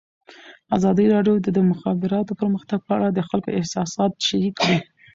ازادي 0.77 1.05
راډیو 1.15 1.35
د 1.45 1.47
د 1.57 1.59
مخابراتو 1.71 2.37
پرمختګ 2.41 2.79
په 2.87 2.91
اړه 2.97 3.07
د 3.11 3.19
خلکو 3.29 3.49
احساسات 3.59 4.11
شریک 4.27 4.53
کړي. 4.61 4.77